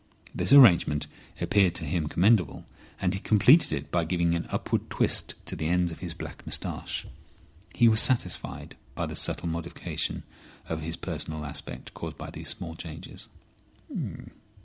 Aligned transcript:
This 0.33 0.51
arrangement 0.51 1.05
appeared 1.39 1.75
to 1.75 1.85
him 1.85 2.07
commendable, 2.07 2.65
and 2.99 3.13
he 3.13 3.19
completed 3.19 3.71
it 3.71 3.91
by 3.91 4.03
giving 4.03 4.33
an 4.33 4.47
upward 4.49 4.89
twist 4.89 5.35
to 5.45 5.55
the 5.55 5.67
ends 5.67 5.91
of 5.91 5.99
his 5.99 6.15
black 6.15 6.43
moustache. 6.43 7.05
He 7.75 7.87
was 7.87 8.01
satisfied 8.01 8.75
by 8.95 9.05
the 9.05 9.15
subtle 9.15 9.49
modification 9.49 10.23
of 10.67 10.81
his 10.81 10.97
personal 10.97 11.45
aspect 11.45 11.93
caused 11.93 12.17
by 12.17 12.31
these 12.31 12.49
small 12.49 12.73
changes. 12.73 13.29